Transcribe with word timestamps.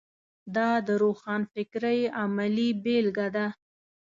دا 0.55 0.69
د 0.87 0.89
روښانفکرۍ 1.03 1.99
عملي 2.21 2.69
بېلګه 2.83 3.27
ده. 3.35 3.47